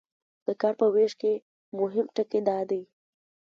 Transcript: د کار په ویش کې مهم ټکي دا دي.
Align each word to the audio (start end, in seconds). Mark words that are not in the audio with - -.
د 0.45 0.47
کار 0.61 0.73
په 0.79 0.85
ویش 0.93 1.13
کې 1.21 1.33
مهم 1.79 2.05
ټکي 2.15 2.39
دا 2.47 2.59
دي. 2.69 2.81